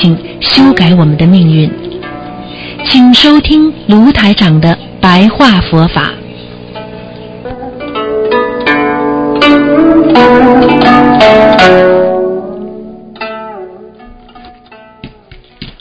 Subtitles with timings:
[0.00, 1.70] 请修改我们的命运，
[2.88, 6.10] 请收听卢台长的白话佛法。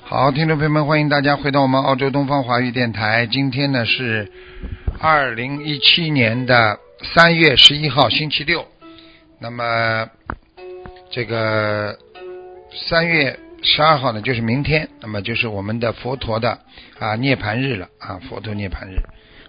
[0.03, 3.25] 好，听众朋友们，欢迎大家回到我们澳洲东方华语电台。
[3.25, 4.29] 今天呢是
[4.99, 6.77] 二零一七年的
[7.15, 8.65] 三月十一号，星期六。
[9.39, 10.09] 那么
[11.09, 11.97] 这个
[12.89, 16.59] 三月十二号呢，就是明天，那么就是我们的佛陀的
[16.97, 19.01] 啊涅盘日了啊，佛陀涅盘日。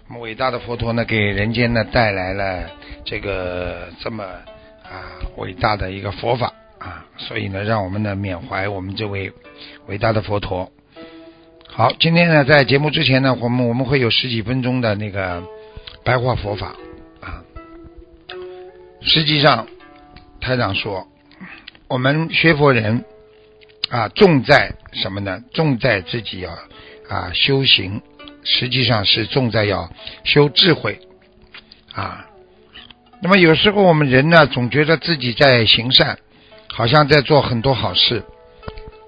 [0.07, 2.69] 那么伟大的佛陀呢，给人间呢带来了
[3.05, 9.31] 这个这么啊伟大的一个佛法啊，所以呢，让我们呢缅怀我们这位
[9.87, 10.71] 伟大的佛陀。
[11.67, 15.41] 好，今天呢，在节目之前呢，我们我们会有十几分钟的那个
[16.03, 16.75] 白话佛法
[17.21, 17.43] 啊。
[18.99, 19.67] 实际上，
[20.41, 21.07] 台长说，
[21.87, 23.05] 我们学佛人
[23.91, 25.43] 啊，重在什么呢？
[25.53, 26.51] 重在自己要
[27.09, 28.01] 啊修行，
[28.41, 29.91] 实际上是重在要
[30.23, 31.01] 修智慧
[31.93, 32.25] 啊。
[33.21, 36.19] 那么有时候我们人呢，总觉得自己在行善，
[36.69, 38.23] 好像在做很多好事，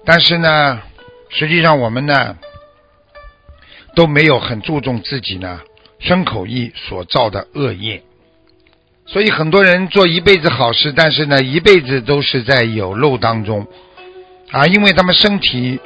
[0.04, 0.82] 但是呢，
[1.30, 2.36] 实际上我们呢
[3.96, 5.62] 都没有很注重自己呢
[5.98, 8.02] 身口意所造的恶业。
[9.06, 13.66] 所以很多人做一辈子好事，但是呢，一辈子都是在有漏当中
[14.54, 15.80] 啊，因为他们身体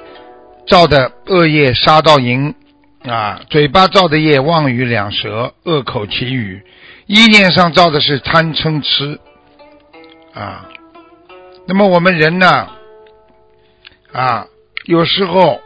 [0.67, 2.55] 造的恶业杀盗淫
[3.03, 6.63] 啊，嘴巴造的业妄语两舌恶口绮语，
[7.07, 9.19] 意念上造的是贪嗔痴
[10.35, 10.69] 啊。
[11.67, 12.69] 那么我们人呢
[14.13, 14.47] 啊，
[14.85, 15.63] 有时候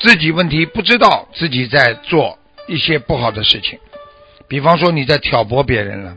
[0.00, 3.78] 自己问题不知道自己在做一些不好的事情，
[4.48, 6.16] 比方说你在挑拨别人了。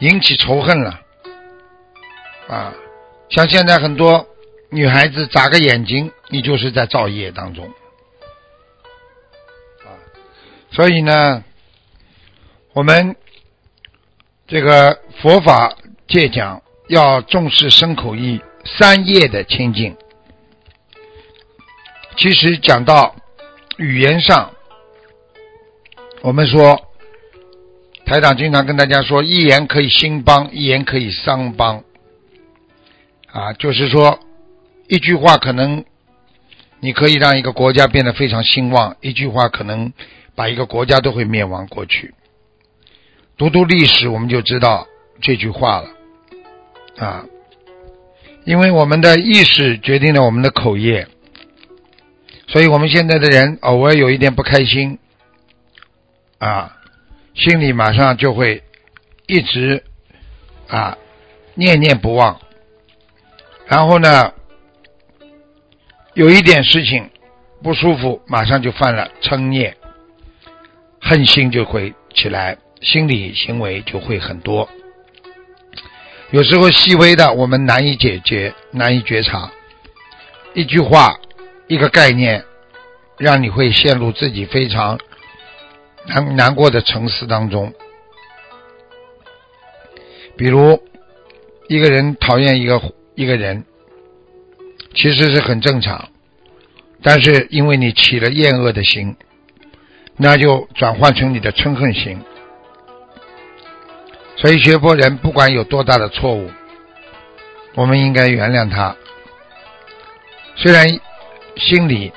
[0.00, 0.98] 引起仇恨了，
[2.48, 2.74] 啊，
[3.28, 4.26] 像现在很多
[4.72, 7.66] 女孩子眨个眼睛，你就是在造业当中，
[9.84, 9.92] 啊，
[10.70, 11.44] 所以呢，
[12.72, 13.14] 我们
[14.48, 15.76] 这个佛法
[16.08, 19.94] 界讲要重视身口意三业的清净。
[22.16, 23.14] 其实讲到
[23.76, 24.52] 语言上，
[26.22, 26.88] 我们说。
[28.04, 31.84] 台长经常跟大家说：“一言可以兴邦，一言可以伤邦。”
[33.32, 34.18] 啊，就是说，
[34.92, 35.86] 一句话可能
[36.80, 39.90] 你可以让一个国家变得非常兴旺，一句话可能
[40.34, 42.12] 把一个国家都会灭亡过去。
[43.38, 44.86] 读读历史，我们就知道
[45.22, 45.88] 这句话了。
[46.98, 47.24] 啊，
[48.44, 51.08] 因为我们的意识决定了我们的口业，
[52.46, 54.98] 所以我们现在的人偶尔有一点不开心，
[56.36, 56.76] 啊。
[57.34, 58.62] 心里马上就会
[59.26, 59.84] 一直
[60.68, 60.98] 啊
[61.54, 62.38] 念念不忘，
[63.66, 64.34] 然后呢，
[66.14, 67.10] 有一点事情
[67.62, 69.76] 不舒服，马上就犯了嗔念，
[71.00, 74.68] 恨心就会起来，心理行为就会很多。
[76.30, 79.50] 有时候细微的我们难以解决，难以觉察，
[80.54, 81.18] 一句话，
[81.66, 82.44] 一个概念，
[83.18, 84.98] 让你会陷入自己非常。
[86.04, 87.72] 难难过的沉思当中，
[90.36, 90.82] 比如
[91.68, 92.82] 一个人讨厌一个
[93.14, 93.64] 一个人，
[94.94, 96.08] 其实是很正常，
[97.02, 99.16] 但是因为你起了厌恶的心，
[100.16, 102.20] 那就转换成你的嗔恨心。
[104.36, 106.50] 所以学佛人不管有多大的错误，
[107.74, 108.96] 我们应该原谅他。
[110.56, 110.86] 虽然
[111.56, 112.12] 心里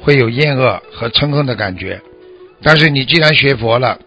[0.00, 2.00] 会有厌恶和嗔恨的感觉。
[2.62, 4.00] 但是你既然学佛了，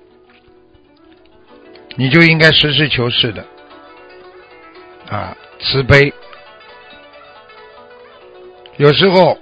[1.96, 3.46] 你就应该实事求是的
[5.08, 6.12] 啊，慈悲。
[8.80, 9.38] 有时候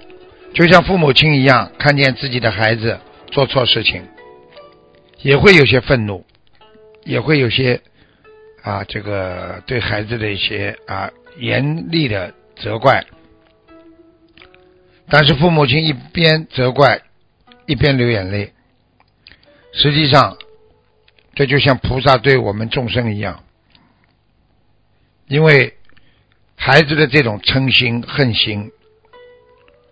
[0.52, 2.98] 就像父母亲一样，看见自己的孩子
[3.30, 4.02] 做错事情，
[5.22, 6.26] 也会有些愤怒，
[7.04, 7.80] 也会有些
[8.62, 13.04] 啊，这个对孩子的一些啊严厉的责怪。
[15.08, 17.02] 但是父母亲一边责怪，
[17.66, 18.52] 一边流眼泪。
[19.72, 20.36] 实际上，
[21.36, 23.44] 这就像菩萨对我们众生一样，
[25.28, 25.76] 因为
[26.56, 28.72] 孩子的这种嗔心、恨心，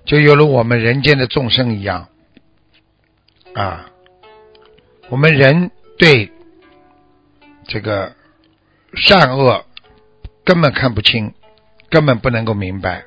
[0.07, 2.09] 就有了我们人间的众生一样
[3.53, 3.91] 啊。
[5.11, 6.33] 我们人对
[7.67, 8.15] 这个
[8.95, 9.67] 善恶
[10.45, 11.35] 根本看不清，
[11.91, 13.05] 根本不能够明白，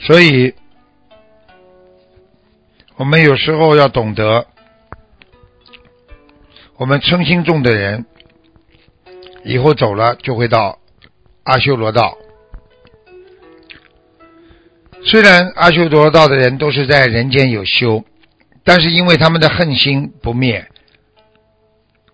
[0.00, 0.54] 所以。
[2.96, 4.46] 我们有时候要懂得，
[6.76, 8.06] 我们嗔心重的人，
[9.42, 10.78] 以后走了就会到
[11.42, 12.16] 阿修罗道。
[15.14, 18.04] 虽然阿修罗道的人都是在人间有修，
[18.64, 20.66] 但是因为他们的恨心不灭，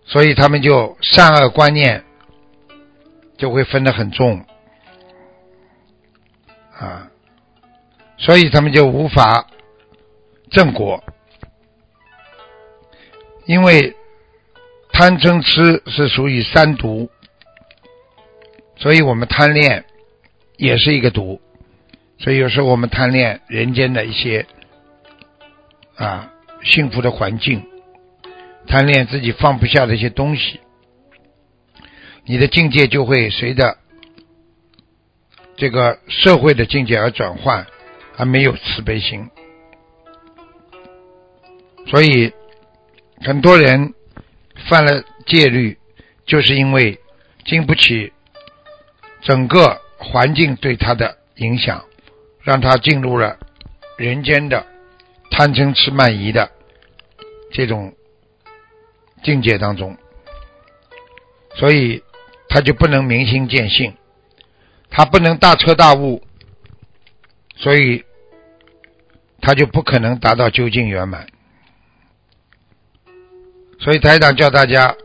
[0.04, 2.04] 所以他们就善恶观念
[3.38, 4.44] 就会分得很重
[6.78, 7.10] 啊，
[8.18, 9.46] 所以他们就无法
[10.50, 11.02] 正果，
[13.46, 13.96] 因为
[14.92, 17.08] 贪嗔痴是属于三毒，
[18.76, 19.86] 所以我们贪恋
[20.58, 21.40] 也是一个毒。
[22.20, 24.46] 所以有时候我们贪恋人间的一些
[25.96, 26.30] 啊
[26.62, 27.66] 幸福的环境，
[28.66, 30.60] 贪恋自己放不下的一些东西，
[32.24, 33.78] 你的境界就会随着
[35.56, 37.66] 这个社会的境界而转换，
[38.18, 39.30] 而没有慈悲心。
[41.86, 42.32] 所以
[43.22, 43.94] 很多人
[44.68, 45.78] 犯了戒律，
[46.26, 47.00] 就是因为
[47.46, 48.12] 经不起
[49.22, 51.82] 整个环境对他的影响。
[52.42, 53.38] 让他进入了
[53.98, 54.66] 人间的
[55.30, 56.50] 贪嗔痴慢疑的
[57.52, 57.94] 这种
[59.22, 59.96] 境界当中，
[61.56, 62.02] 所以
[62.48, 63.94] 他就不能明心见性，
[64.88, 66.22] 他不能大彻大悟，
[67.56, 68.04] 所以
[69.42, 71.26] 他就不可能达到究竟圆满。
[73.78, 74.96] 所以台长教大家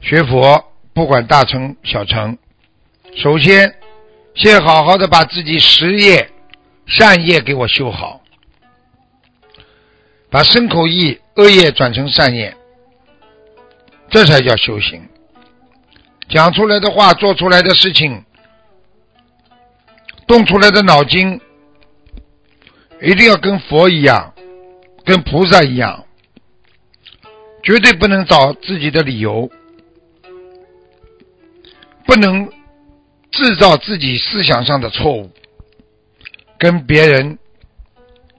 [0.00, 2.38] 学佛，不管大成小成，
[3.16, 3.85] 首先。
[4.36, 6.30] 先好好的把自己实业、
[6.84, 8.20] 善业给我修好，
[10.28, 12.54] 把身口意恶业转成善业，
[14.10, 15.08] 这才叫修行。
[16.28, 18.22] 讲出来的话、做出来的事情、
[20.26, 21.40] 动出来的脑筋，
[23.00, 24.34] 一定要跟佛一样，
[25.02, 26.04] 跟菩萨一样，
[27.62, 29.50] 绝对不能找自己的理由，
[32.04, 32.52] 不能。
[33.36, 35.30] 制造自己思想上的错误，
[36.58, 37.38] 跟别人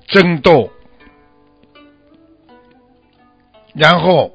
[0.08, 0.72] 争斗，
[3.76, 4.34] 然后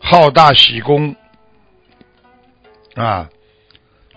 [0.00, 1.14] 好大喜功
[2.94, 3.28] 啊！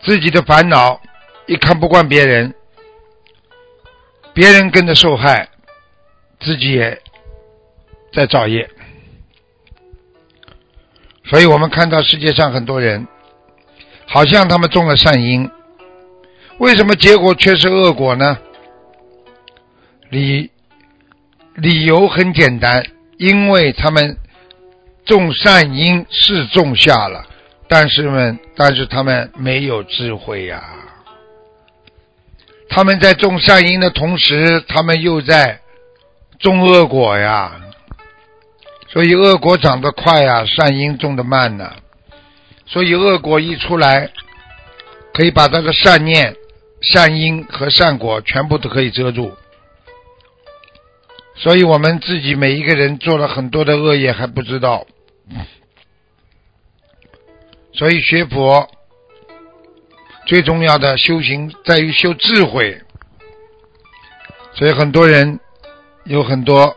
[0.03, 1.01] 自己的烦恼
[1.47, 2.55] 一看不惯别人，
[4.33, 5.49] 别人跟着受害，
[6.39, 7.01] 自己也
[8.13, 8.69] 在造业。
[11.25, 13.05] 所以我们看到世界上很多人。
[14.07, 15.49] 好像他们种了善因，
[16.59, 18.37] 为什么结果却是恶果呢？
[20.09, 20.49] 理
[21.55, 22.83] 理由很简单，
[23.17, 24.17] 因为他们
[25.05, 27.25] 种善因是种下了，
[27.67, 30.63] 但是们但是他们没有智慧呀。
[32.69, 35.59] 他们在种善因的同时，他们又在
[36.39, 37.51] 种恶果呀。
[38.87, 41.73] 所以恶果长得快呀，善因种得慢呢。
[42.67, 44.11] 所以恶果一出来，
[45.13, 46.35] 可以把这个善念、
[46.81, 49.31] 善因和善果全部都可以遮住。
[51.35, 54.85] 所以我们自己每一个人做了很多的恶业还不知道。
[57.73, 58.69] 所以学佛
[60.25, 62.81] 最重要的修行在于修智慧。
[64.53, 65.39] 所以很多人
[66.05, 66.75] 有很多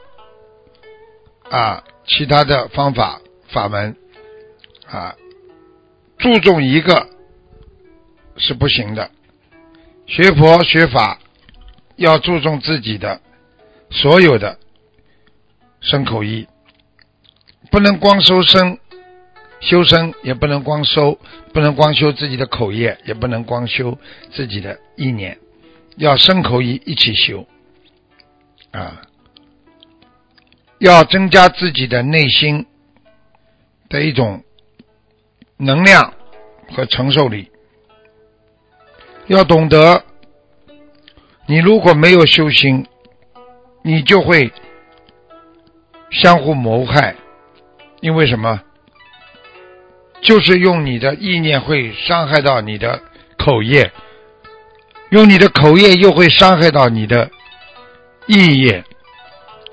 [1.49, 3.97] 啊其他的方法法门
[4.87, 5.17] 啊。
[6.21, 7.09] 注重一个
[8.37, 9.11] 是不行的，
[10.07, 11.19] 学佛学法
[11.97, 13.23] 要注重自己的
[13.91, 14.59] 所有的
[15.81, 16.47] 身口意，
[17.71, 18.79] 不能光修身，
[19.61, 21.19] 修身也不能光修，
[21.55, 23.99] 不能光修自己的口业，也不能光修
[24.31, 25.39] 自己的意念，
[25.97, 27.47] 要身口意一起修。
[28.73, 29.01] 啊，
[30.79, 32.67] 要增加自己的内心
[33.89, 34.45] 的一种。
[35.61, 36.15] 能量
[36.75, 37.51] 和承受力，
[39.27, 40.03] 要懂得。
[41.47, 42.87] 你如果没有修心，
[43.83, 44.51] 你就会
[46.11, 47.15] 相互谋害。
[48.01, 48.63] 因为什么？
[50.23, 53.03] 就是用你的意念会伤害到你的
[53.37, 53.93] 口业，
[55.11, 57.31] 用你的口业又会伤害到你的
[58.27, 58.85] 意业，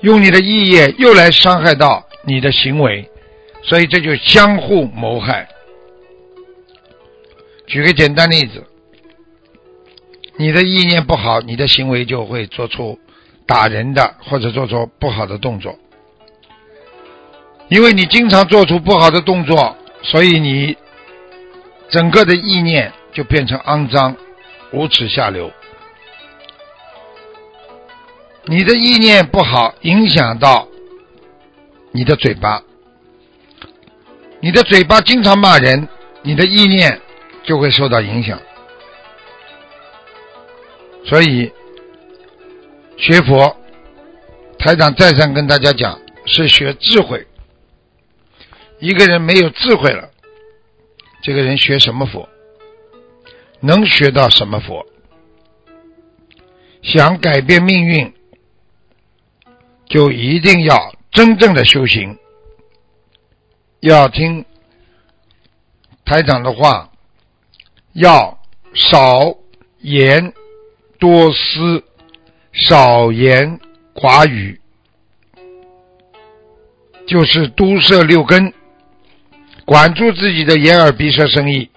[0.02, 3.10] 用你的意业又来伤害到你的行为，
[3.64, 5.48] 所以这就相互谋害。
[7.68, 8.66] 举个简单例子，
[10.38, 12.98] 你的意念不好，你的行为就会做出
[13.46, 15.78] 打人的或者做出不好的动作。
[17.68, 20.78] 因为你经常做出不好的动作，所以你
[21.90, 24.16] 整个的意念就变成肮脏、
[24.72, 25.52] 无耻、下流。
[28.46, 30.70] 你的意念不好，影响到
[31.92, 32.64] 你的嘴巴，
[34.40, 35.90] 你的嘴巴经常骂人，
[36.22, 37.02] 你的意念。
[37.48, 38.40] 就会受到影响，
[41.06, 41.50] 所以
[42.98, 43.56] 学佛，
[44.60, 47.26] 台长再三跟大家讲，是学智慧。
[48.80, 50.12] 一个人没有智慧了，
[51.24, 52.28] 这个人学什么佛？
[53.62, 54.86] 能学到什么佛？
[56.84, 58.14] 想改变命运，
[59.88, 62.20] 就一定要真正的修行，
[63.80, 64.44] 要听
[66.04, 66.92] 台长的话，
[67.98, 68.40] 要
[68.76, 69.36] 少
[69.80, 70.32] 言
[71.00, 71.84] 多思，
[72.54, 73.60] 少言
[73.96, 74.62] 寡语，
[77.08, 78.54] 就是都摄六根，
[79.66, 81.72] 管住自己的眼耳鼻舌身意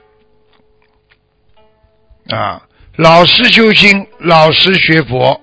[2.28, 2.68] 啊。
[2.96, 5.40] 老实修心，老实学佛，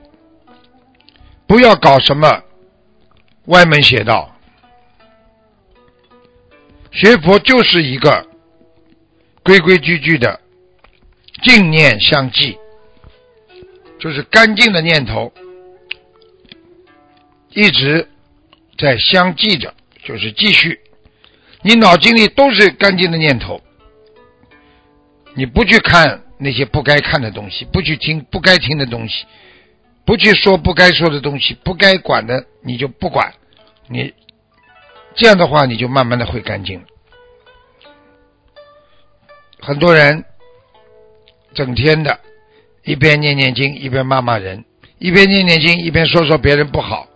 [1.48, 2.44] 不要搞什么
[3.46, 4.32] 歪门邪道。
[6.92, 8.28] 学佛就是一个
[9.44, 10.40] 规规矩矩的
[11.44, 12.58] 净念相继，
[14.00, 15.32] 就是干净的念头
[17.50, 18.08] 一直
[18.78, 20.80] 在相继着，就是继续。
[21.62, 23.62] 你脑筋里都是干净的念头，
[25.36, 26.24] 你不去看。
[26.40, 29.26] 那些不该看的东西，不去听不该听的东西，
[30.06, 33.34] 不去说不该说的东西，不该管的你就不管，
[33.88, 34.14] 你
[35.16, 36.80] 这样的话你就慢慢的会干净。
[39.60, 40.24] 很多人
[41.58, 42.20] 整天的
[42.84, 44.64] 一边念念经一边骂骂人，
[45.00, 47.08] 一边念念经一边说说别人不好，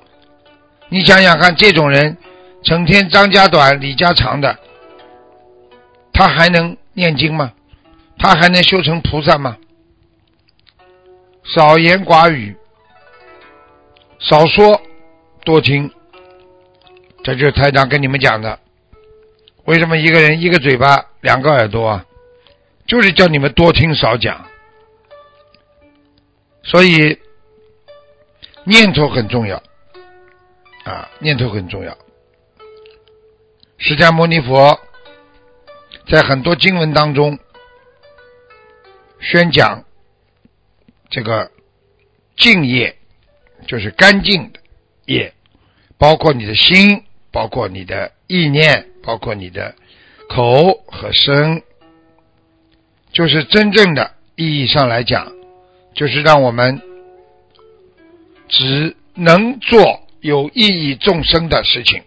[0.90, 2.18] 你想想看，这种人
[2.64, 4.58] 整天张家短李家长的，
[6.12, 7.54] 他还能念经吗？
[8.18, 9.58] 他还能修成菩萨吗？
[11.44, 12.56] 少言寡语，
[14.18, 14.82] 少说
[15.46, 15.92] 多听，
[17.24, 18.58] 这就是台长跟你们讲的。
[19.66, 22.06] 为什么一个人一个嘴巴两个耳朵啊？
[22.92, 24.46] 就是叫你们多听少讲。
[26.62, 27.18] 所以
[28.66, 29.64] 念头很重要
[30.84, 31.98] 啊，念头很重要。
[33.78, 34.78] 释迦牟尼佛
[36.10, 37.40] 在很多经文当中。
[39.22, 39.86] 宣讲
[41.10, 41.50] 这个
[42.36, 42.98] 净业，
[43.68, 44.60] 就是干净的
[45.06, 45.34] 业，
[45.98, 49.76] 包括你的心，包括你的意念，包括你的
[50.28, 51.64] 口和身，
[53.12, 55.32] 就是真正的意义上来讲，
[55.94, 56.82] 就是让我们
[58.48, 62.04] 只能做有意义众生的事情，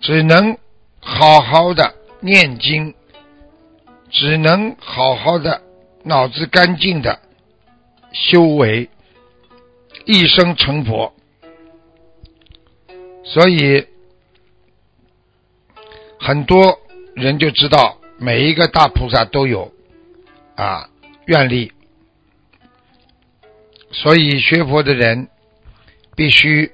[0.00, 0.56] 只能
[1.00, 2.94] 好好的念经。
[4.10, 5.60] 只能好好的
[6.02, 7.20] 脑子干净的
[8.10, 8.88] 修为，
[10.06, 11.12] 一生成佛。
[13.22, 13.86] 所以
[16.18, 16.80] 很多
[17.14, 19.72] 人就知道，每一个大菩萨都有
[20.56, 20.90] 啊
[21.26, 21.72] 愿力。
[23.90, 25.28] 所以学佛的人
[26.14, 26.72] 必须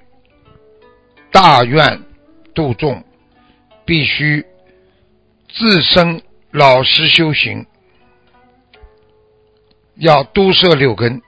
[1.30, 2.02] 大愿
[2.54, 3.04] 度众，
[3.84, 4.44] 必须
[5.52, 6.22] 自身。
[6.56, 7.66] 老实修行，
[9.96, 11.20] 要都摄六根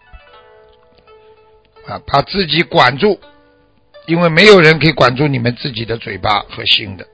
[1.85, 3.19] 啊，把自己管住，
[4.07, 7.05] 因为没有人可以管住你们自己的嘴巴和心的。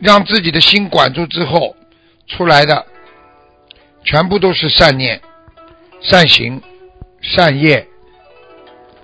[0.00, 1.76] 让自己的心管住之后，
[2.26, 2.86] 出来的
[4.04, 5.20] 全部都是善念、
[6.00, 6.62] 善行、
[7.20, 7.86] 善业，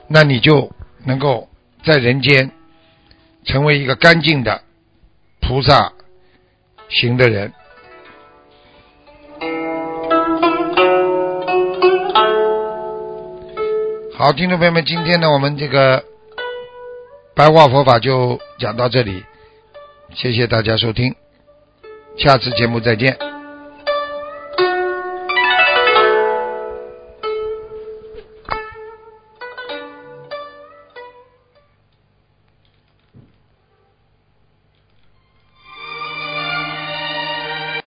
[0.08, 0.70] 那你就
[1.04, 1.48] 能够
[1.84, 2.50] 在人间
[3.44, 4.62] 成为一个干净的
[5.40, 5.92] 菩萨。
[6.88, 7.52] 行的人，
[14.16, 16.04] 好，听众朋友们，今天呢，我们这个
[17.34, 19.24] 白话佛法就讲到这里，
[20.14, 21.14] 谢谢大家收听，
[22.16, 23.25] 下次节目再见。